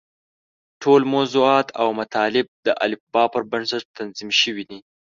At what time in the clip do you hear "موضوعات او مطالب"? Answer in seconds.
1.13-2.45